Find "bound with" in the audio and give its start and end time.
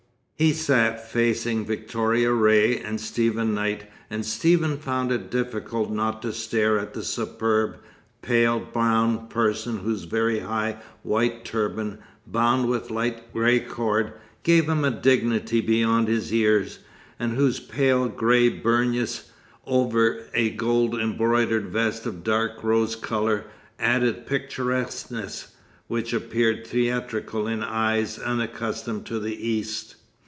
12.25-12.89